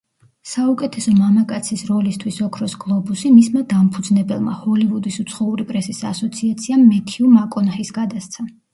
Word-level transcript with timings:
საუკეთესო 0.51 1.11
მამაკაცის 1.17 1.83
როლისთვის 1.89 2.39
„ოქროს 2.47 2.73
გლობუსი“ 2.85 3.31
მისმა 3.37 3.63
დამფუძნებელმა, 3.75 4.57
ჰოლივუდის 4.65 5.23
უცხოური 5.27 5.71
პრესის 5.71 6.03
ასოციაციამ 6.17 6.87
მეთიუ 6.91 7.33
მაკონაჰის 7.39 7.99
გადასცა. 8.05 8.53